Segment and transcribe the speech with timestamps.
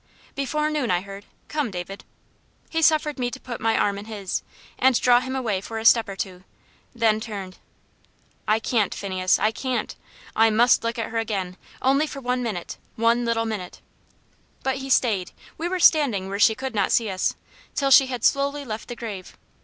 [0.33, 1.25] "Before noon, I heard.
[1.47, 2.03] Come, David."
[2.71, 4.41] He suffered me to put my arm in his,
[4.79, 6.43] and draw him away for a step or two,
[6.95, 7.59] then turned.
[8.47, 9.95] "I can't, Phineas, I can't!
[10.35, 13.79] I MUST look at her again only for one minute one little minute."
[14.63, 17.35] But he stayed we were standing where she could not see us
[17.75, 19.37] till she had slowly left the grave.